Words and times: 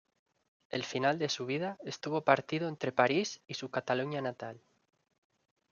El 0.71 0.83
final 0.83 1.19
de 1.19 1.29
su 1.29 1.45
vida 1.45 1.77
estuvo 1.85 2.23
partido 2.25 2.67
entre 2.67 2.91
París 2.91 3.39
y 3.45 3.53
su 3.53 3.69
Cataluña 3.69 4.19
natal. 4.19 4.59